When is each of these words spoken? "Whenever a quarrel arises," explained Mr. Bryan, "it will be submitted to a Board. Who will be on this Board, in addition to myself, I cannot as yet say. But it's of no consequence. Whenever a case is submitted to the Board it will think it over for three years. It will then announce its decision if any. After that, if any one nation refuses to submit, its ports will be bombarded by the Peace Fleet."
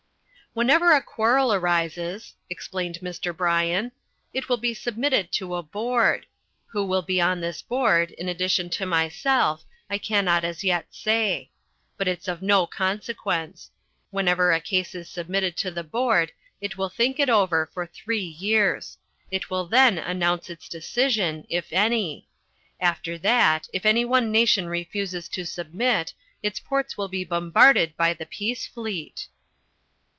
"Whenever 0.53 0.91
a 0.93 1.01
quarrel 1.01 1.53
arises," 1.53 2.33
explained 2.49 2.99
Mr. 3.01 3.33
Bryan, 3.33 3.89
"it 4.33 4.49
will 4.49 4.57
be 4.57 4.73
submitted 4.73 5.31
to 5.31 5.55
a 5.55 5.63
Board. 5.63 6.25
Who 6.67 6.83
will 6.83 7.01
be 7.03 7.21
on 7.21 7.39
this 7.39 7.61
Board, 7.61 8.11
in 8.11 8.27
addition 8.27 8.69
to 8.71 8.85
myself, 8.85 9.63
I 9.89 9.97
cannot 9.97 10.43
as 10.43 10.61
yet 10.61 10.87
say. 10.93 11.51
But 11.95 12.09
it's 12.09 12.27
of 12.27 12.41
no 12.41 12.67
consequence. 12.67 13.71
Whenever 14.09 14.51
a 14.51 14.59
case 14.59 14.93
is 14.93 15.07
submitted 15.07 15.55
to 15.55 15.71
the 15.71 15.85
Board 15.85 16.33
it 16.59 16.77
will 16.77 16.89
think 16.89 17.17
it 17.17 17.29
over 17.29 17.69
for 17.73 17.85
three 17.87 18.19
years. 18.37 18.97
It 19.31 19.49
will 19.49 19.67
then 19.67 19.97
announce 19.97 20.49
its 20.49 20.67
decision 20.67 21.45
if 21.47 21.71
any. 21.71 22.27
After 22.77 23.17
that, 23.19 23.69
if 23.71 23.85
any 23.85 24.03
one 24.03 24.33
nation 24.33 24.67
refuses 24.67 25.29
to 25.29 25.45
submit, 25.45 26.13
its 26.43 26.59
ports 26.59 26.97
will 26.97 27.07
be 27.07 27.23
bombarded 27.23 27.95
by 27.95 28.13
the 28.13 28.25
Peace 28.25 28.67
Fleet." 28.67 29.29